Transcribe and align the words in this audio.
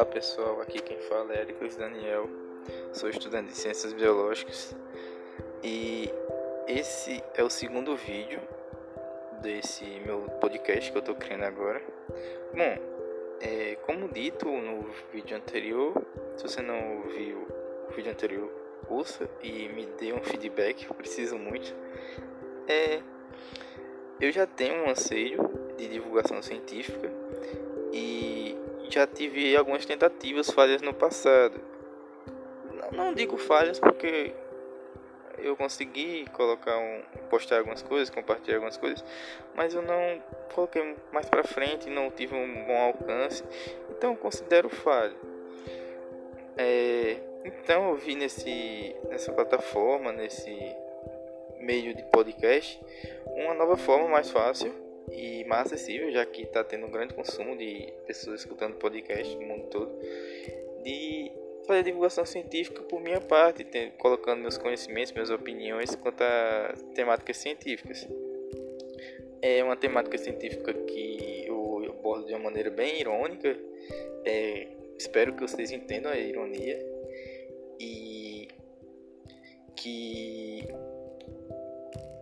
Olá 0.00 0.06
pessoal, 0.10 0.62
aqui 0.62 0.80
quem 0.80 0.98
fala 1.00 1.34
é 1.34 1.42
Ericos 1.42 1.76
Daniel, 1.76 2.26
sou 2.90 3.10
estudante 3.10 3.48
de 3.48 3.54
Ciências 3.54 3.92
Biológicas 3.92 4.74
e 5.62 6.10
esse 6.66 7.22
é 7.34 7.42
o 7.42 7.50
segundo 7.50 7.94
vídeo 7.94 8.40
desse 9.42 9.84
meu 10.06 10.22
podcast 10.40 10.90
que 10.90 10.96
eu 10.96 11.00
estou 11.00 11.14
criando 11.14 11.42
agora. 11.42 11.82
Bom, 12.54 12.78
é, 13.42 13.76
como 13.84 14.08
dito 14.08 14.48
no 14.48 14.88
vídeo 15.12 15.36
anterior, 15.36 15.92
se 16.34 16.44
você 16.44 16.62
não 16.62 17.02
viu 17.02 17.46
o 17.86 17.92
vídeo 17.92 18.10
anterior, 18.10 18.50
ouça 18.88 19.28
e 19.42 19.68
me 19.68 19.84
dê 19.84 20.14
um 20.14 20.22
feedback, 20.22 20.86
preciso 20.94 21.36
muito. 21.36 21.76
É, 22.66 23.02
eu 24.18 24.32
já 24.32 24.46
tenho 24.46 24.82
um 24.82 24.88
anseio 24.88 25.74
de 25.76 25.88
divulgação 25.88 26.40
científica 26.40 27.19
já 28.90 29.06
tive 29.06 29.56
algumas 29.56 29.86
tentativas 29.86 30.50
falhas 30.50 30.82
no 30.82 30.92
passado. 30.92 31.60
Não, 32.72 33.06
não 33.06 33.14
digo 33.14 33.36
falhas 33.36 33.78
porque 33.78 34.34
eu 35.38 35.56
consegui 35.56 36.26
colocar 36.32 36.76
um, 36.78 37.02
postar 37.30 37.58
algumas 37.58 37.82
coisas, 37.82 38.10
compartilhar 38.10 38.56
algumas 38.56 38.76
coisas, 38.76 39.04
mas 39.54 39.74
eu 39.74 39.82
não 39.82 40.22
coloquei 40.54 40.96
mais 41.12 41.26
para 41.26 41.44
frente, 41.44 41.88
não 41.88 42.10
tive 42.10 42.34
um 42.34 42.64
bom 42.64 42.76
alcance, 42.76 43.42
então 43.90 44.14
considero 44.16 44.68
falha. 44.68 45.14
É, 46.58 47.16
então 47.44 47.90
eu 47.90 47.96
vi 47.96 48.14
nesse 48.16 48.94
nessa 49.08 49.32
plataforma, 49.32 50.12
nesse 50.12 50.76
meio 51.58 51.94
de 51.94 52.02
podcast, 52.04 52.80
uma 53.26 53.54
nova 53.54 53.76
forma 53.76 54.08
mais 54.08 54.30
fácil 54.30 54.89
e 55.12 55.44
mais 55.44 55.66
acessível, 55.66 56.10
já 56.10 56.24
que 56.24 56.42
está 56.42 56.62
tendo 56.64 56.86
um 56.86 56.90
grande 56.90 57.14
consumo 57.14 57.56
de 57.56 57.92
pessoas 58.06 58.40
escutando 58.40 58.76
podcast 58.76 59.34
no 59.36 59.42
mundo 59.42 59.66
todo, 59.68 59.98
de 60.82 61.30
fazer 61.66 61.84
divulgação 61.84 62.24
científica 62.24 62.82
por 62.82 63.00
minha 63.00 63.20
parte, 63.20 63.64
colocando 63.98 64.40
meus 64.40 64.58
conhecimentos, 64.58 65.12
minhas 65.12 65.30
opiniões 65.30 65.94
quanto 65.96 66.22
a 66.22 66.74
temáticas 66.94 67.36
científicas. 67.36 68.08
É 69.42 69.62
uma 69.64 69.76
temática 69.76 70.18
científica 70.18 70.72
que 70.74 71.44
eu 71.46 71.60
abordo 72.00 72.26
de 72.26 72.32
uma 72.32 72.44
maneira 72.44 72.70
bem 72.70 72.98
irônica, 72.98 73.56
é, 74.24 74.68
espero 74.98 75.34
que 75.34 75.42
vocês 75.42 75.70
entendam 75.70 76.10
a 76.10 76.18
ironia 76.18 76.78
e 77.78 78.48
que 79.76 80.66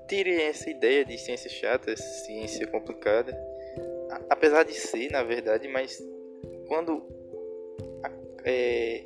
tirem 0.08 0.42
essa 0.42 0.68
ideia 0.68 1.04
de 1.04 1.18
ciência 1.18 1.50
chata, 1.50 1.94
ciência 1.96 2.66
complicada, 2.66 3.38
apesar 4.28 4.64
de 4.64 4.74
ser, 4.74 5.10
na 5.10 5.22
verdade, 5.22 5.68
mas 5.68 6.02
quando 6.66 7.06
é, 8.44 9.04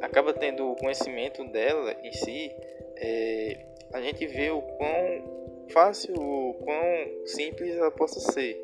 acaba 0.00 0.32
tendo 0.32 0.72
o 0.72 0.76
conhecimento 0.76 1.44
dela 1.52 1.94
em 2.02 2.12
si, 2.12 2.50
é, 2.96 3.66
a 3.92 4.00
gente 4.00 4.26
vê 4.26 4.50
o 4.50 4.62
quão 4.62 5.66
fácil, 5.70 6.14
o 6.14 6.54
quão 6.54 7.26
simples 7.26 7.76
ela 7.76 7.90
possa 7.90 8.18
ser. 8.32 8.58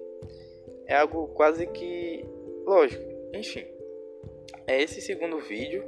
É 0.87 0.97
algo 0.97 1.29
quase 1.29 1.67
que 1.67 2.25
lógico. 2.65 3.05
Enfim, 3.35 3.67
é 4.67 4.81
esse 4.81 5.01
segundo 5.01 5.39
vídeo 5.41 5.85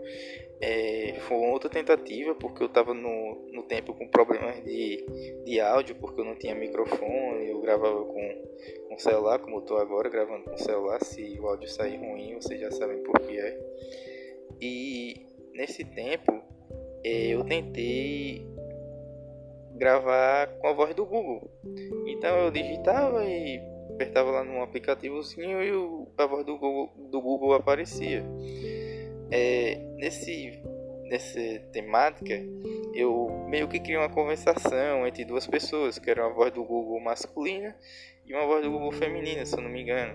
é, 0.60 1.14
foi 1.20 1.36
outra 1.36 1.70
tentativa, 1.70 2.34
porque 2.34 2.62
eu 2.62 2.66
estava 2.66 2.92
no, 2.92 3.46
no 3.52 3.62
tempo 3.62 3.94
com 3.94 4.08
problemas 4.08 4.62
de, 4.64 5.04
de 5.44 5.60
áudio, 5.60 5.94
porque 5.96 6.20
eu 6.20 6.24
não 6.24 6.34
tinha 6.34 6.54
microfone, 6.54 7.48
eu 7.48 7.60
gravava 7.60 8.04
com, 8.04 8.44
com 8.88 8.98
celular, 8.98 9.38
como 9.38 9.56
eu 9.56 9.60
estou 9.60 9.78
agora 9.78 10.08
gravando 10.08 10.44
com 10.44 10.56
celular. 10.56 11.02
Se 11.02 11.38
o 11.40 11.46
áudio 11.46 11.68
sair 11.68 11.96
ruim, 11.96 12.34
vocês 12.34 12.60
já 12.60 12.70
sabem 12.70 13.02
por 13.02 13.20
que 13.20 13.38
é. 13.38 13.58
E 14.60 15.26
nesse 15.54 15.84
tempo 15.84 16.42
é, 17.04 17.28
eu 17.28 17.44
tentei 17.44 18.44
gravar 19.76 20.48
com 20.58 20.66
a 20.66 20.72
voz 20.72 20.94
do 20.94 21.06
Google. 21.06 21.48
Então 22.06 22.36
eu 22.36 22.50
digitava 22.50 23.24
e 23.24 23.60
apertava 23.94 24.30
lá 24.30 24.44
no 24.44 24.62
aplicativozinho 24.62 25.62
e 25.62 25.72
o, 25.72 26.08
a 26.18 26.26
voz 26.26 26.44
do 26.44 26.58
Google, 26.58 26.92
do 27.10 27.20
Google 27.20 27.54
aparecia. 27.54 28.24
É, 29.30 29.76
nesse, 29.96 30.58
nessa 31.04 31.40
temática, 31.72 32.34
eu 32.94 33.46
meio 33.48 33.68
que 33.68 33.78
criei 33.78 33.98
uma 33.98 34.08
conversação 34.08 35.06
entre 35.06 35.24
duas 35.24 35.46
pessoas, 35.46 35.98
que 35.98 36.10
era 36.10 36.26
uma 36.26 36.34
voz 36.34 36.52
do 36.52 36.64
Google 36.64 37.00
masculina 37.00 37.76
e 38.26 38.34
uma 38.34 38.46
voz 38.46 38.62
do 38.64 38.70
Google 38.70 38.92
feminina, 38.92 39.44
se 39.44 39.56
eu 39.56 39.62
não 39.62 39.70
me 39.70 39.82
engano. 39.82 40.14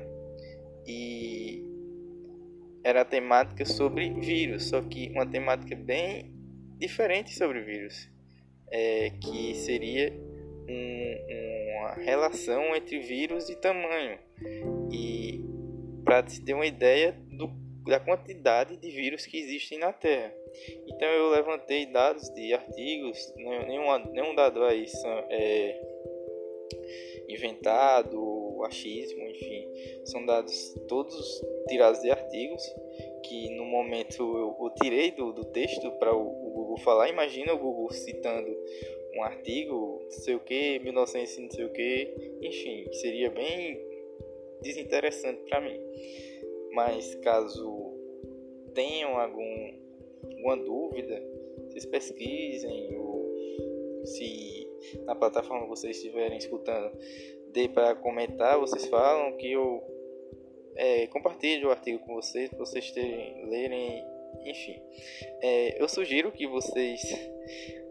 E 0.85 1.63
era 2.83 3.01
a 3.01 3.05
temática 3.05 3.65
sobre 3.65 4.09
vírus, 4.09 4.69
só 4.69 4.81
que 4.81 5.09
uma 5.11 5.25
temática 5.25 5.75
bem 5.75 6.33
diferente 6.77 7.33
sobre 7.35 7.61
vírus, 7.61 8.09
é, 8.69 9.11
que 9.11 9.55
seria 9.55 10.11
um, 10.67 11.77
uma 11.79 11.93
relação 11.93 12.75
entre 12.75 12.99
vírus 12.99 13.49
e 13.49 13.55
tamanho. 13.55 14.17
E 14.91 15.43
para 16.03 16.23
te 16.23 16.41
ter 16.41 16.53
uma 16.53 16.65
ideia 16.65 17.15
da 17.85 17.99
quantidade 17.99 18.77
de 18.77 18.89
vírus 18.89 19.25
que 19.25 19.37
existem 19.37 19.77
na 19.77 19.91
Terra. 19.91 20.33
Então 20.87 21.07
eu 21.07 21.29
levantei 21.29 21.85
dados 21.85 22.29
de 22.29 22.53
artigos, 22.53 23.33
nenhum, 23.35 24.11
nenhum 24.11 24.35
dado 24.35 24.63
aí 24.63 24.85
é 25.29 25.93
inventado, 27.27 28.63
achismo, 28.65 29.27
enfim, 29.27 29.67
são 30.05 30.25
dados 30.25 30.73
todos 30.87 31.41
tirados 31.67 32.01
de 32.01 32.11
artigos 32.11 32.63
que 33.23 33.49
no 33.55 33.65
momento 33.65 34.21
eu, 34.21 34.55
eu 34.59 34.69
tirei 34.81 35.11
do, 35.11 35.31
do 35.31 35.45
texto 35.45 35.91
para 35.93 36.13
o, 36.15 36.21
o, 36.21 36.51
Google 36.51 36.77
falar. 36.77 37.09
Imagina 37.09 37.53
o 37.53 37.57
Google 37.57 37.89
citando 37.91 38.55
um 39.15 39.23
artigo, 39.23 40.01
não 40.03 40.11
sei 40.11 40.35
o 40.35 40.39
que, 40.39 40.79
1900 40.79 41.37
não 41.37 41.51
sei 41.51 41.65
o 41.65 41.71
que, 41.71 42.37
enfim, 42.41 42.91
seria 42.93 43.29
bem 43.29 43.79
desinteressante 44.61 45.41
para 45.43 45.61
mim. 45.61 45.79
Mas 46.73 47.15
caso 47.15 47.93
tenham 48.73 49.17
algum, 49.19 49.73
alguma 50.23 50.57
dúvida, 50.57 51.21
vocês 51.67 51.85
pesquisem 51.85 52.97
ou 52.97 53.33
se 54.03 54.67
na 55.05 55.15
plataforma 55.15 55.63
que 55.63 55.69
vocês 55.69 55.95
estiverem 55.95 56.37
escutando 56.37 56.91
dê 57.53 57.69
para 57.69 57.95
comentar, 57.95 58.59
vocês 58.59 58.85
falam 58.87 59.37
que 59.37 59.51
eu 59.51 59.81
é, 60.75 61.07
compartilho 61.07 61.67
o 61.67 61.71
artigo 61.71 61.99
com 61.99 62.15
vocês 62.15 62.49
para 62.49 62.59
vocês 62.59 62.91
terem, 62.91 63.45
lerem, 63.45 64.03
enfim. 64.43 64.81
É, 65.41 65.81
eu 65.81 65.87
sugiro 65.87 66.31
que 66.31 66.47
vocês 66.47 67.01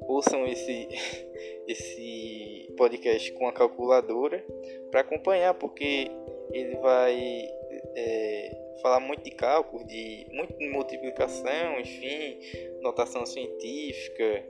ouçam 0.02 0.44
esse, 0.46 0.88
esse 1.68 2.68
podcast 2.76 3.32
com 3.32 3.46
a 3.46 3.52
calculadora 3.52 4.44
para 4.90 5.00
acompanhar, 5.00 5.54
porque 5.54 6.10
ele 6.52 6.76
vai 6.78 7.48
é, 7.94 8.61
falar 8.80 9.00
muito 9.00 9.24
de 9.24 9.30
cálculo, 9.30 9.84
de 9.86 10.26
muito 10.32 10.56
de 10.56 10.68
multiplicação, 10.68 11.80
enfim, 11.80 12.38
notação 12.80 13.26
científica, 13.26 14.44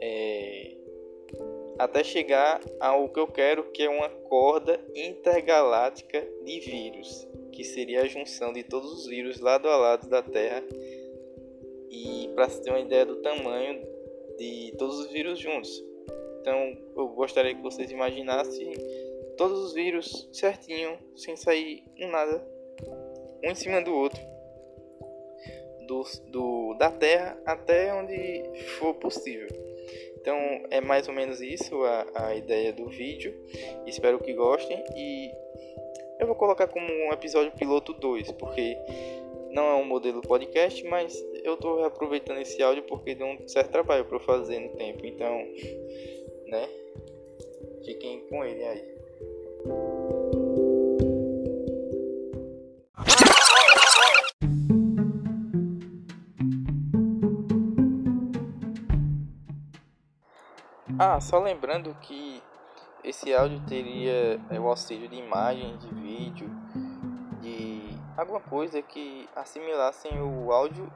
é, 0.00 0.72
até 1.78 2.04
chegar 2.04 2.60
ao 2.80 3.08
que 3.08 3.18
eu 3.18 3.26
quero, 3.26 3.64
que 3.72 3.82
é 3.82 3.88
uma 3.88 4.08
corda 4.08 4.80
intergaláctica 4.94 6.26
de 6.44 6.60
vírus, 6.60 7.26
que 7.52 7.64
seria 7.64 8.02
a 8.02 8.06
junção 8.06 8.52
de 8.52 8.62
todos 8.62 8.92
os 8.92 9.06
vírus 9.06 9.40
lado 9.40 9.68
a 9.68 9.76
lado 9.76 10.08
da 10.08 10.22
Terra. 10.22 10.62
E 11.90 12.28
para 12.34 12.48
se 12.48 12.62
ter 12.62 12.70
uma 12.70 12.80
ideia 12.80 13.06
do 13.06 13.16
tamanho 13.16 13.80
de 14.36 14.72
todos 14.76 14.98
os 14.98 15.12
vírus 15.12 15.38
juntos. 15.38 15.84
Então, 16.40 16.76
eu 16.96 17.08
gostaria 17.08 17.54
que 17.54 17.62
vocês 17.62 17.90
imaginassem 17.90 18.72
todos 19.36 19.60
os 19.60 19.72
vírus 19.72 20.28
certinho, 20.32 20.98
sem 21.16 21.36
sair 21.36 21.82
nada 21.98 22.53
um 23.44 23.50
em 23.50 23.54
cima 23.54 23.80
do 23.82 23.94
outro, 23.94 24.20
do, 25.86 26.02
do, 26.28 26.74
da 26.78 26.90
Terra 26.90 27.38
até 27.44 27.92
onde 27.94 28.42
for 28.78 28.94
possível. 28.94 29.48
Então 30.18 30.36
é 30.70 30.80
mais 30.80 31.06
ou 31.06 31.14
menos 31.14 31.40
isso 31.42 31.82
a, 31.84 32.28
a 32.28 32.34
ideia 32.34 32.72
do 32.72 32.88
vídeo. 32.88 33.34
Espero 33.86 34.18
que 34.18 34.32
gostem 34.32 34.82
e 34.96 35.30
eu 36.18 36.26
vou 36.26 36.34
colocar 36.34 36.66
como 36.68 36.86
um 36.86 37.12
episódio 37.12 37.52
piloto 37.52 37.92
2, 37.92 38.32
porque 38.32 38.76
não 39.50 39.64
é 39.64 39.74
um 39.74 39.84
modelo 39.84 40.22
podcast, 40.22 40.82
mas 40.84 41.14
eu 41.44 41.54
estou 41.54 41.84
aproveitando 41.84 42.38
esse 42.38 42.62
áudio 42.62 42.82
porque 42.84 43.14
deu 43.14 43.26
um 43.26 43.46
certo 43.46 43.70
trabalho 43.70 44.04
para 44.06 44.18
fazer 44.18 44.58
no 44.58 44.70
tempo. 44.70 45.04
Então, 45.04 45.36
né? 46.46 46.68
Fiquem 47.84 48.20
com 48.28 48.42
ele 48.44 48.64
aí. 48.64 48.94
Ah, 60.96 61.20
só 61.20 61.40
lembrando 61.40 61.92
que 62.00 62.40
esse 63.02 63.34
áudio 63.34 63.60
teria 63.66 64.40
é, 64.48 64.60
o 64.60 64.68
auxílio 64.68 65.08
de 65.08 65.16
imagem, 65.16 65.76
de 65.78 65.88
vídeo, 65.88 66.48
de 67.40 67.98
alguma 68.16 68.38
coisa 68.38 68.80
que 68.80 69.28
assimilassem 69.34 70.22
o 70.22 70.52
áudio 70.52 70.88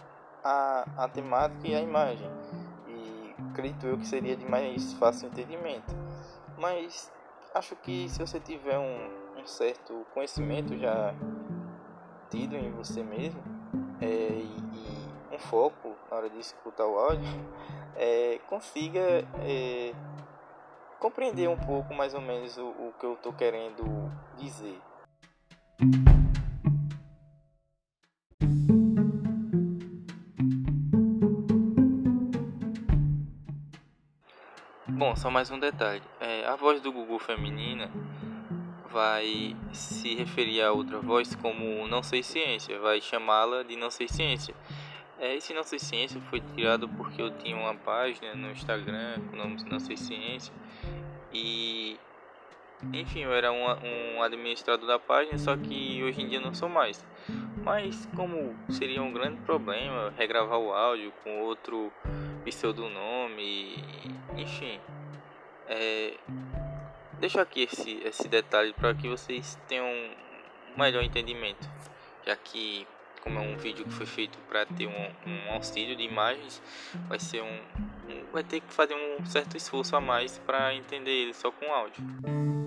à, 0.44 0.86
à 0.96 1.08
temática 1.08 1.66
e 1.66 1.74
à 1.74 1.80
imagem. 1.80 2.30
E 2.86 3.34
acredito 3.50 3.86
eu 3.86 3.98
que 3.98 4.06
seria 4.06 4.36
de 4.36 4.48
mais 4.48 4.92
fácil 4.94 5.28
entendimento. 5.28 5.92
Mas 6.56 7.12
acho 7.52 7.74
que 7.74 8.08
se 8.08 8.20
você 8.20 8.38
tiver 8.38 8.78
um, 8.78 9.40
um 9.40 9.46
certo 9.46 10.06
conhecimento 10.14 10.78
já 10.78 11.12
tido 12.30 12.54
em 12.54 12.70
você 12.70 13.02
mesmo 13.02 13.42
é, 14.00 14.06
e, 14.06 14.56
e, 14.72 15.34
um 15.34 15.38
foco 15.40 15.96
na 16.08 16.16
hora 16.16 16.30
de 16.30 16.38
escutar 16.38 16.86
o 16.86 16.98
áudio, 16.98 17.28
é, 17.96 18.38
consiga 18.48 19.24
é, 19.42 19.92
compreender 20.98 21.48
um 21.48 21.56
pouco 21.56 21.94
mais 21.94 22.14
ou 22.14 22.20
menos 22.20 22.56
o, 22.58 22.66
o 22.68 22.94
que 22.98 23.06
eu 23.06 23.14
estou 23.14 23.32
querendo 23.32 23.84
dizer. 24.36 24.78
Bom, 34.88 35.14
só 35.14 35.30
mais 35.30 35.50
um 35.50 35.58
detalhe. 35.58 36.02
É, 36.20 36.44
a 36.46 36.56
voz 36.56 36.80
do 36.80 36.90
Google 36.90 37.20
feminina 37.20 37.88
vai 38.90 39.56
se 39.72 40.14
referir 40.14 40.62
a 40.62 40.72
outra 40.72 40.98
voz 40.98 41.34
como 41.36 41.86
não 41.86 42.02
sei 42.02 42.22
ciência, 42.22 42.80
vai 42.80 43.00
chamá-la 43.00 43.62
de 43.62 43.76
não 43.76 43.90
sei 43.90 44.08
ciência. 44.08 44.54
É, 45.18 45.34
esse 45.34 45.52
não 45.52 45.64
sei 45.64 45.78
ciência 45.78 46.20
foi 46.30 46.40
tirado 46.54 46.88
porque 46.90 47.20
eu 47.20 47.30
tinha 47.38 47.56
uma 47.56 47.74
página 47.74 48.34
no 48.34 48.52
Instagram 48.52 49.20
com 49.28 49.36
o 49.36 49.38
nome 49.38 49.56
não 49.68 49.80
sei 49.80 49.96
ciência 49.96 50.54
e 51.32 51.98
enfim, 52.92 53.24
eu 53.24 53.32
era 53.32 53.50
um, 53.50 53.64
um 54.16 54.22
administrador 54.22 54.86
da 54.86 54.98
página, 54.98 55.36
só 55.36 55.56
que 55.56 56.00
hoje 56.02 56.22
em 56.22 56.28
dia 56.28 56.40
não 56.40 56.54
sou 56.54 56.68
mais. 56.68 57.04
Mas 57.64 58.08
como 58.14 58.54
seria 58.70 59.02
um 59.02 59.12
grande 59.12 59.40
problema 59.40 60.14
regravar 60.16 60.58
o 60.58 60.72
áudio 60.72 61.12
com 61.24 61.40
outro 61.40 61.92
pseudonome, 62.44 63.84
enfim. 64.36 64.80
É, 65.66 66.14
deixo 67.18 67.40
aqui 67.40 67.62
esse, 67.62 68.00
esse 68.04 68.28
detalhe 68.28 68.72
para 68.72 68.94
que 68.94 69.08
vocês 69.08 69.58
tenham 69.66 69.86
um 69.86 70.80
melhor 70.80 71.02
entendimento, 71.02 71.68
já 72.24 72.36
que 72.36 72.86
como 73.20 73.38
é 73.38 73.42
um 73.42 73.56
vídeo 73.56 73.84
que 73.84 73.92
foi 73.92 74.06
feito 74.06 74.38
para 74.48 74.66
ter 74.66 74.86
um, 74.86 75.30
um, 75.30 75.52
auxílio 75.52 75.96
de 75.96 76.02
imagens, 76.02 76.62
vai 77.08 77.18
ser 77.18 77.42
um, 77.42 77.60
um, 78.08 78.24
vai 78.32 78.42
ter 78.42 78.60
que 78.60 78.72
fazer 78.72 78.94
um 78.94 79.24
certo 79.26 79.56
esforço 79.56 79.96
a 79.96 80.00
mais 80.00 80.38
para 80.38 80.74
entender 80.74 81.10
ele 81.10 81.34
só 81.34 81.50
com 81.50 81.72
áudio. 81.72 82.57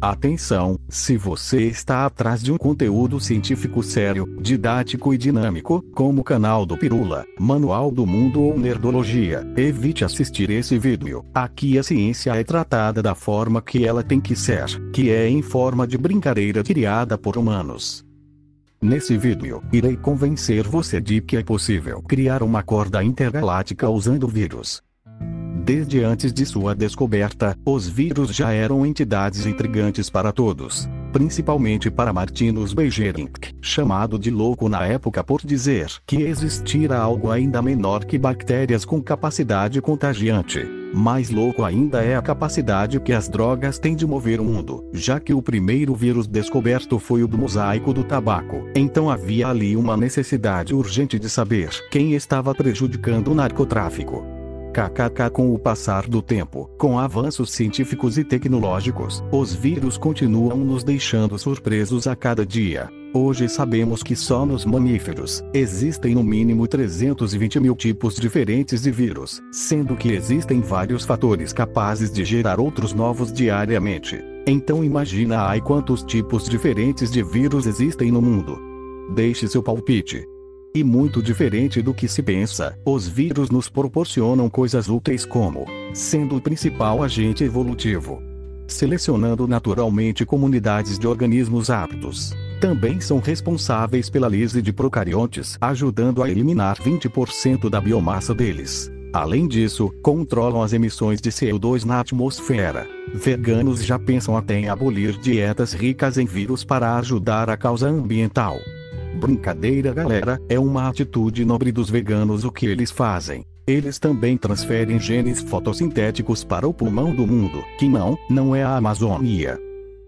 Atenção, 0.00 0.78
se 0.88 1.18
você 1.18 1.64
está 1.64 2.06
atrás 2.06 2.42
de 2.42 2.50
um 2.50 2.56
conteúdo 2.56 3.20
científico 3.20 3.82
sério, 3.82 4.24
didático 4.40 5.12
e 5.12 5.18
dinâmico, 5.18 5.84
como 5.94 6.22
o 6.22 6.24
canal 6.24 6.64
do 6.64 6.74
Pirula, 6.74 7.26
Manual 7.38 7.90
do 7.90 8.06
Mundo 8.06 8.40
ou 8.40 8.58
Nerdologia, 8.58 9.46
evite 9.58 10.02
assistir 10.02 10.48
esse 10.48 10.78
vídeo. 10.78 11.22
Aqui 11.34 11.78
a 11.78 11.82
ciência 11.82 12.30
é 12.34 12.42
tratada 12.42 13.02
da 13.02 13.14
forma 13.14 13.60
que 13.60 13.84
ela 13.86 14.02
tem 14.02 14.22
que 14.22 14.34
ser, 14.34 14.64
que 14.90 15.10
é 15.10 15.28
em 15.28 15.42
forma 15.42 15.86
de 15.86 15.98
brincadeira 15.98 16.64
criada 16.64 17.18
por 17.18 17.36
humanos. 17.36 18.02
Nesse 18.80 19.18
vídeo, 19.18 19.62
irei 19.70 19.98
convencer 19.98 20.66
você 20.66 20.98
de 20.98 21.20
que 21.20 21.36
é 21.36 21.42
possível 21.42 22.00
criar 22.00 22.42
uma 22.42 22.62
corda 22.62 23.04
intergaláctica 23.04 23.86
usando 23.90 24.26
vírus. 24.26 24.82
Desde 25.72 26.02
antes 26.02 26.32
de 26.32 26.44
sua 26.44 26.74
descoberta, 26.74 27.56
os 27.64 27.88
vírus 27.88 28.34
já 28.34 28.50
eram 28.52 28.84
entidades 28.84 29.46
intrigantes 29.46 30.10
para 30.10 30.32
todos, 30.32 30.88
principalmente 31.12 31.88
para 31.88 32.12
Martinus 32.12 32.74
Beijerinck, 32.74 33.54
chamado 33.62 34.18
de 34.18 34.32
louco 34.32 34.68
na 34.68 34.84
época 34.84 35.22
por 35.22 35.42
dizer 35.44 35.88
que 36.04 36.24
existira 36.24 36.98
algo 36.98 37.30
ainda 37.30 37.62
menor 37.62 38.04
que 38.04 38.18
bactérias 38.18 38.84
com 38.84 39.00
capacidade 39.00 39.80
contagiante. 39.80 40.66
Mais 40.92 41.30
louco 41.30 41.62
ainda 41.62 42.02
é 42.02 42.16
a 42.16 42.22
capacidade 42.22 42.98
que 42.98 43.12
as 43.12 43.28
drogas 43.28 43.78
têm 43.78 43.94
de 43.94 44.04
mover 44.04 44.40
o 44.40 44.44
mundo, 44.44 44.84
já 44.92 45.20
que 45.20 45.32
o 45.32 45.40
primeiro 45.40 45.94
vírus 45.94 46.26
descoberto 46.26 46.98
foi 46.98 47.22
o 47.22 47.28
do 47.28 47.38
mosaico 47.38 47.94
do 47.94 48.02
tabaco. 48.02 48.68
Então 48.74 49.08
havia 49.08 49.46
ali 49.46 49.76
uma 49.76 49.96
necessidade 49.96 50.74
urgente 50.74 51.16
de 51.16 51.30
saber 51.30 51.70
quem 51.92 52.14
estava 52.14 52.52
prejudicando 52.52 53.28
o 53.28 53.36
narcotráfico. 53.36 54.39
KKK 54.70 55.30
Com 55.32 55.52
o 55.52 55.58
passar 55.58 56.06
do 56.06 56.22
tempo, 56.22 56.70
com 56.78 56.98
avanços 56.98 57.50
científicos 57.50 58.16
e 58.16 58.24
tecnológicos, 58.24 59.22
os 59.32 59.52
vírus 59.52 59.98
continuam 59.98 60.58
nos 60.58 60.84
deixando 60.84 61.36
surpresos 61.38 62.06
a 62.06 62.14
cada 62.14 62.46
dia. 62.46 62.88
Hoje 63.12 63.48
sabemos 63.48 64.04
que 64.04 64.14
só 64.14 64.46
nos 64.46 64.64
mamíferos 64.64 65.42
existem 65.52 66.14
no 66.14 66.22
mínimo 66.22 66.68
320 66.68 67.58
mil 67.58 67.74
tipos 67.74 68.14
diferentes 68.14 68.82
de 68.82 68.90
vírus, 68.92 69.42
sendo 69.50 69.96
que 69.96 70.12
existem 70.12 70.60
vários 70.60 71.04
fatores 71.04 71.52
capazes 71.52 72.12
de 72.12 72.24
gerar 72.24 72.60
outros 72.60 72.92
novos 72.92 73.32
diariamente. 73.32 74.22
Então 74.46 74.84
imagina 74.84 75.48
aí 75.48 75.60
quantos 75.60 76.04
tipos 76.04 76.48
diferentes 76.48 77.10
de 77.10 77.22
vírus 77.24 77.66
existem 77.66 78.12
no 78.12 78.22
mundo. 78.22 78.56
Deixe 79.12 79.48
seu 79.48 79.62
palpite. 79.62 80.24
E 80.72 80.84
muito 80.84 81.20
diferente 81.20 81.82
do 81.82 81.92
que 81.92 82.06
se 82.06 82.22
pensa, 82.22 82.78
os 82.84 83.08
vírus 83.08 83.50
nos 83.50 83.68
proporcionam 83.68 84.48
coisas 84.48 84.88
úteis 84.88 85.24
como 85.24 85.66
sendo 85.92 86.36
o 86.36 86.40
principal 86.40 87.02
agente 87.02 87.42
evolutivo, 87.42 88.22
selecionando 88.68 89.48
naturalmente 89.48 90.24
comunidades 90.24 90.96
de 90.96 91.08
organismos 91.08 91.70
aptos. 91.70 92.32
Também 92.60 93.00
são 93.00 93.18
responsáveis 93.18 94.08
pela 94.08 94.28
lise 94.28 94.62
de 94.62 94.72
procariontes, 94.72 95.58
ajudando 95.60 96.22
a 96.22 96.30
eliminar 96.30 96.76
20% 96.76 97.68
da 97.68 97.80
biomassa 97.80 98.32
deles. 98.32 98.92
Além 99.12 99.48
disso, 99.48 99.90
controlam 100.02 100.62
as 100.62 100.72
emissões 100.72 101.20
de 101.20 101.30
CO2 101.30 101.84
na 101.84 101.98
atmosfera. 101.98 102.86
Veganos 103.12 103.84
já 103.84 103.98
pensam 103.98 104.36
até 104.36 104.56
em 104.56 104.68
abolir 104.68 105.18
dietas 105.18 105.72
ricas 105.72 106.16
em 106.16 106.26
vírus 106.26 106.62
para 106.62 106.96
ajudar 106.96 107.50
a 107.50 107.56
causa 107.56 107.88
ambiental. 107.88 108.56
Brincadeira 109.14 109.92
galera, 109.92 110.40
é 110.48 110.58
uma 110.58 110.88
atitude 110.88 111.44
nobre 111.44 111.72
dos 111.72 111.90
veganos 111.90 112.44
o 112.44 112.52
que 112.52 112.66
eles 112.66 112.90
fazem. 112.90 113.44
Eles 113.66 113.98
também 113.98 114.36
transferem 114.36 114.98
genes 114.98 115.40
fotossintéticos 115.40 116.42
para 116.42 116.66
o 116.66 116.74
pulmão 116.74 117.14
do 117.14 117.26
mundo, 117.26 117.62
que 117.78 117.88
não, 117.88 118.18
não 118.28 118.54
é 118.54 118.62
a 118.62 118.76
Amazônia. 118.76 119.58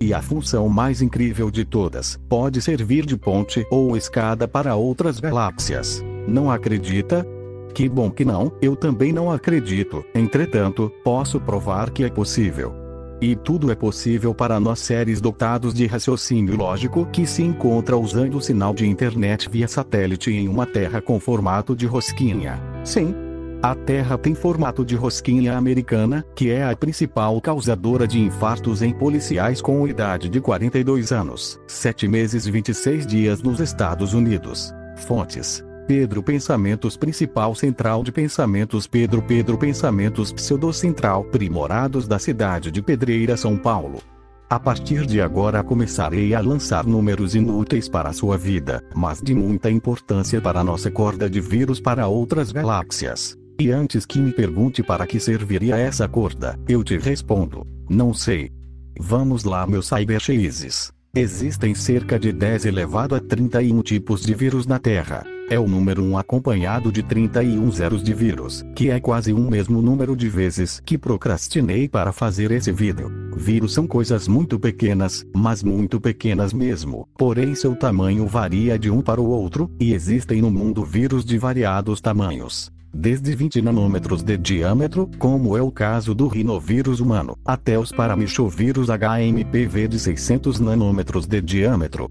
E 0.01 0.13
a 0.13 0.21
função 0.21 0.69
mais 0.69 1.01
incrível 1.01 1.51
de 1.51 1.65
todas, 1.65 2.19
pode 2.29 2.61
servir 2.61 3.07
de 3.07 3.17
ponte 3.17 3.65
ou 3.71 3.97
escada 3.97 4.49
para 4.49 4.75
outras 4.75 5.21
galáxias. 5.21 6.03
Não 6.27 6.51
acredita? 6.51 7.25
Que 7.73 7.89
bom 7.89 8.11
que 8.11 8.25
não, 8.25 8.53
eu 8.61 8.75
também 8.75 9.13
não 9.13 9.31
acredito. 9.31 10.05
Entretanto, 10.15 10.91
posso 11.05 11.41
provar 11.41 11.91
que 11.91 12.05
é 12.05 12.11
possível. 12.11 12.82
E 13.23 13.37
tudo 13.37 13.71
é 13.71 13.77
possível 13.77 14.35
para 14.35 14.59
nós 14.59 14.81
seres 14.81 15.21
dotados 15.21 15.73
de 15.73 15.87
raciocínio 15.87 16.57
lógico 16.57 17.07
que 17.07 17.25
se 17.25 17.41
encontra 17.41 17.97
usando 17.97 18.37
o 18.37 18.41
sinal 18.41 18.75
de 18.75 18.85
internet 18.85 19.49
via 19.49 19.69
satélite 19.69 20.33
em 20.33 20.49
uma 20.49 20.67
Terra 20.67 21.01
com 21.01 21.21
formato 21.21 21.77
de 21.77 21.87
rosquinha. 21.87 22.61
Sim. 22.83 23.15
A 23.63 23.77
Terra 23.77 24.19
tem 24.19 24.35
formato 24.35 24.85
de 24.85 24.97
rosquinha 24.97 25.57
americana, 25.57 26.27
que 26.35 26.51
é 26.51 26.65
a 26.65 26.75
principal 26.75 27.41
causadora 27.41 28.09
de 28.09 28.19
infartos 28.19 28.83
em 28.83 28.93
policiais 28.93 29.63
com 29.63 29.87
idade 29.87 30.29
de 30.29 30.41
42 30.41 31.13
anos, 31.13 31.61
7 31.69 32.09
meses 32.09 32.45
e 32.47 32.51
26 32.51 33.07
dias 33.07 33.41
nos 33.41 33.61
Estados 33.61 34.15
Unidos. 34.15 34.75
Fontes 34.97 35.65
Pedro 35.95 36.23
Pensamentos 36.23 36.97
Principal 36.97 37.55
Central 37.55 38.03
de 38.03 38.11
Pensamentos 38.11 38.87
Pedro 38.87 39.21
Pedro 39.21 39.59
Pensamentos 39.59 40.33
Pseudo-Central 40.33 41.25
Primorados 41.25 42.09
da 42.09 42.19
cidade 42.19 42.71
de 42.71 42.81
Pedreira 42.81 43.37
São 43.37 43.59
Paulo. 43.59 44.01
A 44.49 44.59
partir 44.59 45.05
de 45.05 45.21
agora 45.21 45.63
começarei 45.63 46.35
a 46.35 46.41
lançar 46.41 46.87
números 46.87 47.35
inúteis 47.35 47.91
para 47.91 48.09
a 48.09 48.13
sua 48.15 48.39
vida, 48.39 48.83
mas 48.95 49.21
de 49.21 49.35
muita 49.35 49.71
importância 49.71 50.41
para 50.41 50.65
nossa 50.65 50.91
corda 50.91 51.29
de 51.29 51.43
vírus 51.43 51.79
para 51.79 52.09
outras 52.09 52.51
galáxias. 52.51 53.37
E 53.61 53.71
antes 53.71 54.07
que 54.07 54.19
me 54.19 54.33
pergunte 54.33 54.83
para 54.83 55.07
que 55.07 55.21
serviria 55.21 55.77
essa 55.77 56.09
corda, 56.09 56.59
eu 56.67 56.83
te 56.83 56.97
respondo: 56.97 57.67
não 57.87 58.15
sei. 58.15 58.51
Vamos 58.99 59.45
lá, 59.45 59.67
meus 59.67 59.89
cybercheeses. 59.89 60.91
Existem 61.15 61.75
cerca 61.75 62.19
de 62.19 62.33
10 62.33 62.65
elevado 62.65 63.15
a 63.15 63.21
31 63.21 63.83
tipos 63.83 64.23
de 64.23 64.33
vírus 64.33 64.67
na 64.67 64.79
Terra. 64.79 65.23
É 65.53 65.61
o 65.61 65.69
número 65.69 66.03
1 66.03 66.17
acompanhado 66.17 66.91
de 66.91 67.03
31 67.03 67.71
zeros 67.71 68.03
de 68.03 68.15
vírus, 68.15 68.65
que 68.75 68.89
é 68.89 68.99
quase 68.99 69.35
o 69.35 69.51
mesmo 69.51 69.83
número 69.83 70.17
de 70.17 70.27
vezes 70.27 70.81
que 70.83 70.97
procrastinei 70.97 71.87
para 71.87 72.11
fazer 72.11 72.51
esse 72.51 72.73
vídeo. 72.73 73.13
Vírus 73.37 73.75
são 73.75 73.87
coisas 73.87 74.27
muito 74.27 74.59
pequenas, 74.59 75.27
mas 75.37 75.63
muito 75.63 76.01
pequenas 76.01 76.55
mesmo, 76.55 77.07
porém 77.19 77.55
seu 77.55 77.77
tamanho 77.77 78.27
varia 78.27 78.79
de 78.79 78.91
um 78.91 79.03
para 79.03 79.21
o 79.21 79.29
outro, 79.29 79.71
e 79.79 79.93
existem 79.93 80.41
no 80.41 80.51
mundo 80.51 80.87
vírus 80.87 81.23
de 81.23 81.37
variados 81.37 82.01
tamanhos 82.01 82.73
desde 82.95 83.35
20 83.35 83.63
nanômetros 83.63 84.23
de 84.23 84.37
diâmetro, 84.37 85.11
como 85.19 85.57
é 85.57 85.63
o 85.63 85.71
caso 85.71 86.15
do 86.15 86.29
rinovírus 86.29 87.01
humano, 87.01 87.39
até 87.43 87.79
os 87.79 87.91
paramichovírus 87.91 88.89
HMPV 88.89 89.89
de 89.89 89.99
600 89.99 90.61
nanômetros 90.61 91.27
de 91.27 91.41
diâmetro. 91.41 92.11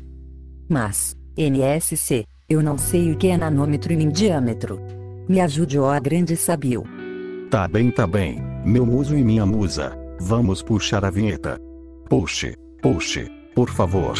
Mas, 0.67 1.15
NSC, 1.37 2.25
eu 2.51 2.61
não 2.61 2.77
sei 2.77 3.11
o 3.11 3.17
que 3.17 3.27
é 3.27 3.37
nanômetro 3.37 3.93
em 3.93 4.09
diâmetro. 4.09 4.79
Me 5.27 5.39
ajude, 5.39 5.79
ó 5.79 5.97
grande 5.99 6.35
sabio. 6.35 6.83
Tá 7.49 7.67
bem, 7.67 7.89
tá 7.89 8.05
bem, 8.05 8.43
meu 8.65 8.85
muso 8.85 9.15
e 9.15 9.23
minha 9.23 9.45
musa. 9.45 9.97
Vamos 10.19 10.61
puxar 10.61 11.05
a 11.05 11.09
vinheta. 11.09 11.57
Puxe, 12.09 12.55
puxe, 12.81 13.31
por 13.55 13.69
favor. 13.69 14.15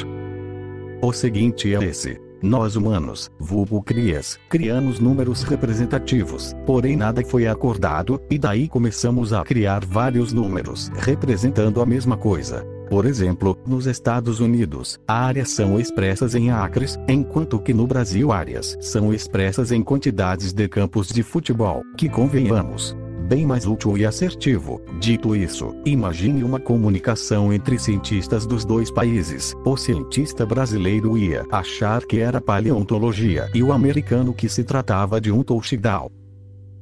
O 1.02 1.12
seguinte 1.12 1.76
é 1.76 1.84
esse. 1.84 2.18
Nós 2.42 2.76
humanos, 2.76 3.30
vulgo 3.40 3.84
crias, 3.84 4.40
criamos 4.50 5.00
números 5.00 5.44
representativos, 5.44 6.54
porém 6.66 6.96
nada 6.96 7.24
foi 7.24 7.46
acordado, 7.46 8.20
e 8.32 8.40
daí 8.40 8.68
começamos 8.68 9.32
a 9.32 9.44
criar 9.44 9.86
vários 9.86 10.34
números 10.34 10.90
representando 10.96 11.82
a 11.82 11.86
mesma 11.86 12.18
coisa. 12.18 12.66
Por 12.91 13.05
exemplo, 13.05 13.57
nos 13.65 13.86
Estados 13.86 14.41
Unidos, 14.41 15.00
áreas 15.07 15.51
são 15.51 15.79
expressas 15.79 16.36
em 16.36 16.51
acres, 16.51 17.00
enquanto 17.07 17.57
que 17.57 17.74
no 17.74 17.88
Brasil 17.88 18.33
áreas 18.33 18.77
são 18.81 19.13
expressas 19.13 19.71
em 19.71 19.81
quantidades 19.81 20.51
de 20.51 20.67
campos 20.67 21.07
de 21.07 21.24
futebol, 21.24 21.83
que 21.98 22.10
convenhamos, 22.10 22.93
bem 23.29 23.45
mais 23.45 23.65
útil 23.65 23.98
e 23.98 24.05
assertivo. 24.05 24.81
Dito 25.00 25.33
isso, 25.33 25.74
imagine 25.86 26.43
uma 26.43 26.60
comunicação 26.60 27.53
entre 27.53 27.79
cientistas 27.79 28.45
dos 28.45 28.65
dois 28.65 28.91
países. 28.91 29.55
O 29.65 29.77
cientista 29.77 30.45
brasileiro 30.45 31.17
ia 31.17 31.45
achar 31.50 32.05
que 32.05 32.19
era 32.19 32.41
paleontologia 32.41 33.50
e 33.53 33.63
o 33.63 33.71
americano 33.71 34.33
que 34.33 34.50
se 34.50 34.65
tratava 34.65 35.21
de 35.21 35.31
um 35.31 35.43
touchdown. 35.43 36.10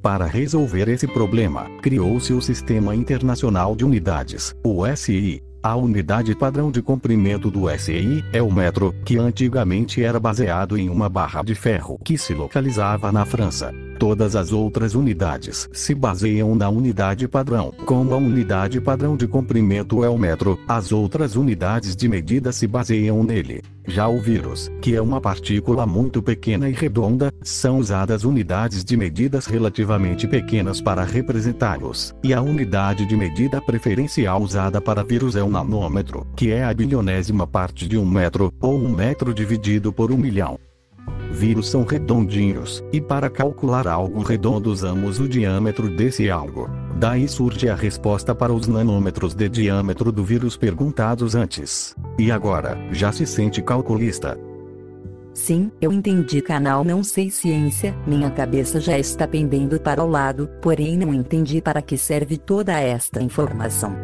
Para 0.02 0.26
resolver 0.26 0.88
esse 0.88 1.06
problema, 1.06 1.70
criou-se 1.80 2.32
o 2.32 2.42
Sistema 2.42 2.96
Internacional 2.96 3.76
de 3.76 3.84
Unidades, 3.84 4.52
o 4.64 4.84
SI, 4.96 5.40
a 5.62 5.76
unidade 5.76 6.34
padrão 6.34 6.70
de 6.70 6.80
comprimento 6.80 7.50
do 7.50 7.68
SI 7.78 8.24
é 8.32 8.40
o 8.42 8.50
metro, 8.50 8.94
que 9.04 9.18
antigamente 9.18 10.02
era 10.02 10.18
baseado 10.18 10.76
em 10.78 10.88
uma 10.88 11.08
barra 11.08 11.42
de 11.42 11.54
ferro 11.54 12.00
que 12.02 12.16
se 12.16 12.32
localizava 12.34 13.12
na 13.12 13.24
França. 13.26 13.72
Todas 13.98 14.34
as 14.34 14.50
outras 14.50 14.94
unidades 14.94 15.68
se 15.74 15.94
baseiam 15.94 16.54
na 16.54 16.70
unidade 16.70 17.28
padrão. 17.28 17.70
Como 17.84 18.14
a 18.14 18.16
unidade 18.16 18.80
padrão 18.80 19.14
de 19.14 19.28
comprimento 19.28 20.02
é 20.02 20.08
o 20.08 20.16
metro, 20.16 20.58
as 20.66 20.90
outras 20.90 21.36
unidades 21.36 21.94
de 21.94 22.08
medida 22.08 22.50
se 22.50 22.66
baseiam 22.66 23.22
nele. 23.22 23.62
Já 23.90 24.06
o 24.06 24.20
vírus, 24.20 24.70
que 24.80 24.94
é 24.94 25.02
uma 25.02 25.20
partícula 25.20 25.84
muito 25.84 26.22
pequena 26.22 26.68
e 26.68 26.72
redonda, 26.72 27.32
são 27.42 27.78
usadas 27.78 28.22
unidades 28.22 28.84
de 28.84 28.96
medidas 28.96 29.46
relativamente 29.46 30.28
pequenas 30.28 30.80
para 30.80 31.02
representá-los. 31.02 32.14
E 32.22 32.32
a 32.32 32.40
unidade 32.40 33.04
de 33.04 33.16
medida 33.16 33.60
preferencial 33.60 34.40
usada 34.40 34.80
para 34.80 35.02
vírus 35.02 35.34
é 35.34 35.42
o 35.42 35.50
nanômetro, 35.50 36.24
que 36.36 36.52
é 36.52 36.62
a 36.62 36.72
bilionésima 36.72 37.48
parte 37.48 37.88
de 37.88 37.98
um 37.98 38.06
metro, 38.06 38.54
ou 38.60 38.78
um 38.78 38.94
metro 38.94 39.34
dividido 39.34 39.92
por 39.92 40.12
um 40.12 40.16
milhão. 40.16 40.56
Vírus 41.30 41.70
são 41.70 41.84
redondinhos, 41.84 42.84
e 42.92 43.00
para 43.00 43.30
calcular 43.30 43.86
algo 43.86 44.22
redondo 44.22 44.70
usamos 44.70 45.20
o 45.20 45.28
diâmetro 45.28 45.88
desse 45.88 46.28
algo. 46.28 46.68
Daí 46.96 47.28
surge 47.28 47.68
a 47.68 47.74
resposta 47.74 48.34
para 48.34 48.52
os 48.52 48.66
nanômetros 48.66 49.34
de 49.34 49.48
diâmetro 49.48 50.10
do 50.10 50.24
vírus 50.24 50.56
perguntados 50.56 51.34
antes. 51.34 51.94
E 52.18 52.30
agora, 52.30 52.76
já 52.90 53.12
se 53.12 53.26
sente 53.26 53.62
calculista? 53.62 54.38
Sim, 55.32 55.70
eu 55.80 55.92
entendi 55.92 56.42
canal 56.42 56.84
Não 56.84 57.04
Sei 57.04 57.30
Ciência, 57.30 57.96
minha 58.06 58.30
cabeça 58.30 58.80
já 58.80 58.98
está 58.98 59.26
pendendo 59.26 59.80
para 59.80 60.02
o 60.02 60.08
lado, 60.08 60.50
porém 60.60 60.98
não 60.98 61.14
entendi 61.14 61.62
para 61.62 61.80
que 61.80 61.96
serve 61.96 62.36
toda 62.36 62.78
esta 62.78 63.22
informação. 63.22 63.96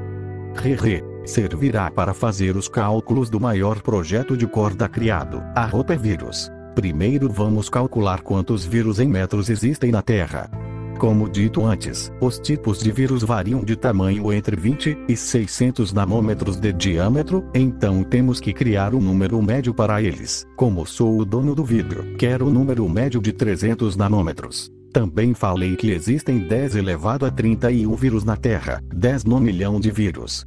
Hehe, 0.65 1.03
servirá 1.27 1.91
para 1.91 2.15
fazer 2.15 2.57
os 2.57 2.69
cálculos 2.69 3.29
do 3.29 3.41
maior 3.41 3.83
projeto 3.83 4.37
de 4.37 4.47
corda 4.47 4.89
criado, 4.89 5.43
a 5.55 5.67
roupa 5.67 5.95
é 5.95 5.97
vírus. 5.97 6.51
Primeiro 6.77 7.31
vamos 7.31 7.71
calcular 7.71 8.21
quantos 8.21 8.67
vírus 8.67 9.01
em 9.01 9.09
metros 9.09 9.49
existem 9.49 9.91
na 9.91 10.03
Terra. 10.03 10.51
Como 10.99 11.27
dito 11.27 11.65
antes, 11.65 12.13
os 12.21 12.39
tipos 12.39 12.81
de 12.81 12.93
vírus 12.93 13.23
variam 13.23 13.65
de 13.65 13.75
tamanho 13.77 14.31
entre 14.31 14.55
20 14.55 14.99
e 15.09 15.17
600 15.17 15.95
nanômetros 15.95 16.61
de 16.61 16.75
diâmetro, 16.75 17.49
então 17.55 18.05
temos 18.05 18.41
que 18.41 18.53
criar 18.53 18.95
um 18.95 19.01
número 19.01 19.41
médio 19.41 19.73
para 19.73 20.03
eles. 20.03 20.47
Como 20.55 20.85
sou 20.85 21.19
o 21.19 21.25
dono 21.25 21.55
do 21.55 21.65
vídeo, 21.65 22.15
quero 22.19 22.47
o 22.47 22.51
número 22.51 22.87
médio 22.87 23.23
de 23.23 23.33
300 23.33 23.97
nanômetros. 23.97 24.71
Também 24.93 25.33
falei 25.33 25.77
que 25.77 25.91
existem 25.91 26.41
10 26.41 26.77
elevado 26.77 27.25
a 27.25 27.31
31 27.31 27.95
vírus 27.95 28.23
na 28.23 28.37
Terra, 28.37 28.83
10 28.95 29.25
no 29.25 29.41
milhão 29.41 29.81
de 29.81 29.91
vírus. 29.91 30.47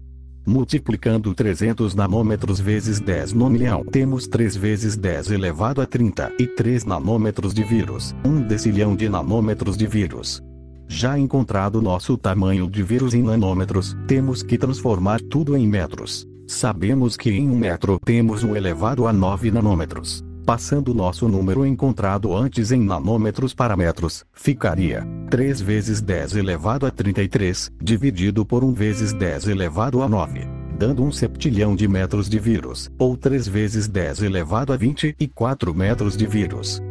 Multiplicando 0.50 1.32
300 1.36 1.94
nanômetros 1.94 2.60
vezes 2.60 3.00
10 3.00 3.34
no 3.34 3.48
milhão, 3.52 3.86
temos 3.86 4.28
3 4.28 4.56
vezes 4.56 4.98
10 4.98 5.30
elevado 5.30 5.80
a 5.80 5.86
33 5.86 6.86
nanômetros 6.86 7.54
de 7.54 7.64
vírus, 7.64 8.16
1 8.26 8.48
decilhão 8.48 8.96
de 8.96 9.08
nanômetros 9.08 9.78
de 9.78 9.86
vírus. 9.86 10.42
Já 10.88 11.20
encontrado 11.20 11.84
nosso 11.84 12.18
tamanho 12.18 12.68
de 12.68 12.82
vírus 12.82 13.14
em 13.14 13.22
nanômetros, 13.22 13.96
temos 14.08 14.42
que 14.42 14.58
transformar 14.58 15.22
tudo 15.22 15.56
em 15.56 15.68
metros. 15.68 16.28
Sabemos 16.48 17.16
que 17.16 17.30
em 17.30 17.48
um 17.48 17.56
metro 17.56 18.00
temos 18.04 18.44
1 18.44 18.56
elevado 18.56 19.06
a 19.06 19.14
9 19.14 19.52
nanômetros 19.52 20.28
passando 20.50 20.96
nosso 20.96 21.28
número 21.28 21.64
encontrado 21.64 22.36
antes 22.36 22.72
em 22.72 22.82
nanômetros 22.82 23.54
para 23.54 23.78
metros, 23.78 24.26
ficaria 24.34 25.06
3 25.30 25.62
vezes 25.62 26.02
10 26.02 26.38
elevado 26.38 26.88
a 26.88 26.90
33, 26.90 27.72
dividido 27.80 28.44
por 28.44 28.64
1 28.64 28.74
vezes 28.74 29.14
10 29.14 29.48
elevado 29.48 30.02
a 30.02 30.10
9, 30.10 30.48
dando 30.76 31.04
um 31.04 31.12
septilhão 31.12 31.76
de 31.76 31.88
metros 31.88 32.28
de 32.28 32.40
vírus, 32.40 32.90
ou 32.98 33.16
3 33.16 33.48
vezes 33.48 33.88
10 33.88 34.24
elevado 34.24 34.74
a 34.74 34.76
24 34.76 35.72
metros 35.72 36.18
de 36.18 36.26
vírus. 36.26 36.82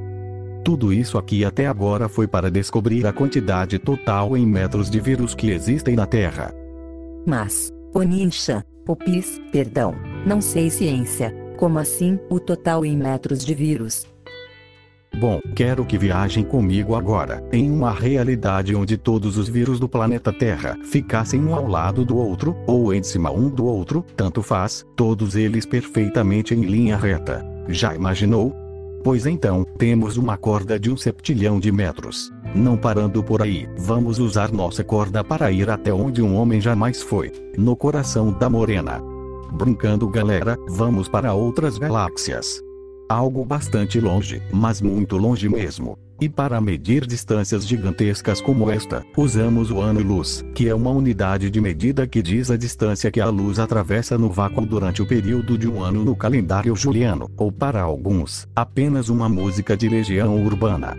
Tudo 0.64 0.92
isso 0.92 1.18
aqui 1.18 1.44
até 1.44 1.66
agora 1.66 2.08
foi 2.08 2.28
para 2.28 2.52
descobrir 2.52 3.08
a 3.08 3.12
quantidade 3.12 3.76
total 3.80 4.36
em 4.36 4.46
metros 4.46 4.88
de 4.88 5.00
vírus 5.00 5.34
que 5.34 5.50
existem 5.50 5.96
na 5.96 6.06
Terra. 6.06 6.54
Mas, 7.26 7.72
Onisha, 7.92 8.64
Opis, 8.86 9.40
perdão, 9.50 9.96
não 10.24 10.40
sei 10.40 10.70
ciência, 10.70 11.34
como 11.58 11.78
assim, 11.78 12.18
o 12.30 12.38
total 12.38 12.86
em 12.86 12.96
metros 12.96 13.44
de 13.44 13.52
vírus? 13.52 14.06
Bom, 15.18 15.40
quero 15.56 15.84
que 15.84 15.98
viajem 15.98 16.44
comigo 16.44 16.94
agora, 16.94 17.42
em 17.52 17.68
uma 17.68 17.90
realidade 17.90 18.76
onde 18.76 18.96
todos 18.96 19.36
os 19.36 19.48
vírus 19.48 19.80
do 19.80 19.88
planeta 19.88 20.32
Terra 20.32 20.76
ficassem 20.84 21.44
um 21.44 21.52
ao 21.52 21.66
lado 21.66 22.04
do 22.04 22.16
outro, 22.16 22.56
ou 22.66 22.94
em 22.94 23.02
cima 23.02 23.30
um 23.30 23.50
do 23.50 23.66
outro, 23.66 24.04
tanto 24.14 24.40
faz, 24.40 24.86
todos 24.94 25.34
eles 25.34 25.66
perfeitamente 25.66 26.54
em 26.54 26.60
linha 26.60 26.96
reta. 26.96 27.44
Já 27.68 27.94
imaginou? 27.94 28.54
Pois 29.02 29.26
então, 29.26 29.64
temos 29.76 30.16
uma 30.16 30.36
corda 30.36 30.78
de 30.78 30.90
um 30.90 30.96
septilhão 30.96 31.58
de 31.58 31.72
metros. 31.72 32.32
Não 32.54 32.76
parando 32.76 33.22
por 33.22 33.42
aí, 33.42 33.68
vamos 33.76 34.20
usar 34.20 34.52
nossa 34.52 34.84
corda 34.84 35.24
para 35.24 35.50
ir 35.50 35.68
até 35.68 35.92
onde 35.92 36.22
um 36.22 36.36
homem 36.36 36.60
jamais 36.60 37.02
foi 37.02 37.32
no 37.56 37.74
coração 37.74 38.32
da 38.32 38.48
morena. 38.48 39.02
Brincando 39.52 40.08
galera, 40.08 40.56
vamos 40.68 41.08
para 41.08 41.32
outras 41.32 41.78
galáxias. 41.78 42.62
Algo 43.08 43.44
bastante 43.44 43.98
longe, 43.98 44.42
mas 44.52 44.82
muito 44.82 45.16
longe 45.16 45.48
mesmo. 45.48 45.96
E 46.20 46.28
para 46.28 46.60
medir 46.60 47.06
distâncias 47.06 47.66
gigantescas 47.66 48.40
como 48.40 48.70
esta, 48.70 49.04
usamos 49.16 49.70
o 49.70 49.80
ano-luz, 49.80 50.44
que 50.54 50.68
é 50.68 50.74
uma 50.74 50.90
unidade 50.90 51.48
de 51.48 51.60
medida 51.60 52.06
que 52.06 52.20
diz 52.20 52.50
a 52.50 52.56
distância 52.56 53.10
que 53.10 53.20
a 53.20 53.30
luz 53.30 53.58
atravessa 53.58 54.18
no 54.18 54.28
vácuo 54.28 54.66
durante 54.66 55.00
o 55.00 55.06
período 55.06 55.56
de 55.56 55.68
um 55.68 55.82
ano 55.82 56.04
no 56.04 56.16
calendário 56.16 56.74
juliano, 56.76 57.30
ou 57.36 57.50
para 57.50 57.80
alguns, 57.80 58.46
apenas 58.54 59.08
uma 59.08 59.28
música 59.28 59.76
de 59.76 59.88
legião 59.88 60.44
urbana. 60.44 60.96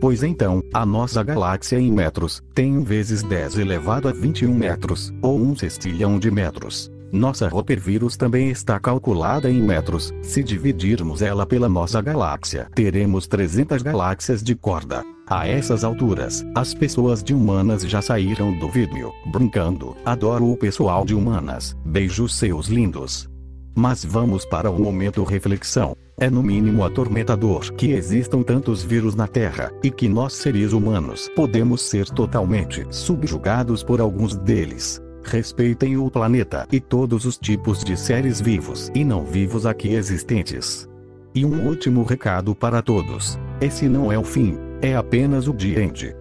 Pois 0.00 0.22
então, 0.22 0.62
a 0.72 0.84
nossa 0.84 1.22
galáxia 1.22 1.80
em 1.80 1.90
metros, 1.90 2.42
tem 2.54 2.76
1 2.76 2.84
vezes 2.84 3.22
10 3.22 3.58
elevado 3.58 4.08
a 4.08 4.12
21 4.12 4.54
metros, 4.54 5.12
ou 5.22 5.40
um 5.40 5.56
sextilhão 5.56 6.18
de 6.18 6.30
metros. 6.30 6.92
Nossa 7.14 7.46
Roper-vírus 7.46 8.16
também 8.16 8.50
está 8.50 8.80
calculada 8.80 9.48
em 9.48 9.62
metros. 9.62 10.12
Se 10.20 10.42
dividirmos 10.42 11.22
ela 11.22 11.46
pela 11.46 11.68
nossa 11.68 12.02
galáxia, 12.02 12.68
teremos 12.74 13.28
300 13.28 13.82
galáxias 13.82 14.42
de 14.42 14.56
corda. 14.56 15.04
A 15.24 15.46
essas 15.46 15.84
alturas, 15.84 16.44
as 16.56 16.74
pessoas 16.74 17.22
de 17.22 17.32
humanas 17.32 17.82
já 17.82 18.02
saíram 18.02 18.58
do 18.58 18.68
vídeo, 18.68 19.12
brincando. 19.26 19.96
Adoro 20.04 20.50
o 20.50 20.56
pessoal 20.56 21.04
de 21.04 21.14
humanas. 21.14 21.76
Beijos 21.84 22.34
seus 22.34 22.66
lindos. 22.66 23.30
Mas 23.76 24.04
vamos 24.04 24.44
para 24.44 24.68
o 24.68 24.82
momento 24.82 25.22
reflexão. 25.22 25.96
É 26.18 26.28
no 26.28 26.42
mínimo 26.42 26.84
atormentador 26.84 27.72
que 27.74 27.92
existam 27.92 28.42
tantos 28.42 28.82
vírus 28.82 29.14
na 29.14 29.28
Terra, 29.28 29.72
e 29.84 29.90
que 29.90 30.08
nós 30.08 30.32
seres 30.32 30.72
humanos 30.72 31.30
podemos 31.36 31.80
ser 31.82 32.06
totalmente 32.06 32.84
subjugados 32.90 33.84
por 33.84 34.00
alguns 34.00 34.36
deles. 34.36 35.03
Respeitem 35.24 35.96
o 35.96 36.10
planeta 36.10 36.66
e 36.70 36.78
todos 36.78 37.24
os 37.24 37.38
tipos 37.38 37.82
de 37.82 37.96
seres 37.96 38.40
vivos 38.40 38.90
e 38.94 39.04
não 39.04 39.24
vivos 39.24 39.66
aqui 39.66 39.94
existentes. 39.94 40.88
E 41.34 41.44
um 41.44 41.66
último 41.66 42.04
recado 42.04 42.54
para 42.54 42.82
todos: 42.82 43.38
esse 43.60 43.88
não 43.88 44.12
é 44.12 44.18
o 44.18 44.24
fim, 44.24 44.56
é 44.80 44.94
apenas 44.94 45.48
o 45.48 45.52
de 45.52 45.78
end. 45.80 46.14